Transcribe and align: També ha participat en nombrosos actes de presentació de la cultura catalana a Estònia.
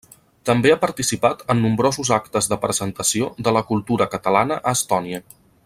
També 0.49 0.71
ha 0.75 0.79
participat 0.85 1.43
en 1.53 1.61
nombrosos 1.65 2.11
actes 2.17 2.49
de 2.53 2.59
presentació 2.65 3.29
de 3.49 3.55
la 3.59 3.65
cultura 3.69 4.09
catalana 4.15 4.59
a 4.63 4.75
Estònia. 4.81 5.23